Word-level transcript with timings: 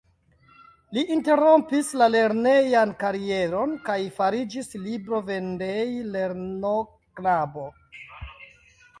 Li 0.97 1.01
interrompis 1.15 1.89
la 2.01 2.05
lernejan 2.13 2.93
karieron 3.03 3.75
kaj 3.89 3.97
fariĝis 4.15 4.71
librovendejlernoknabo. 4.85 7.67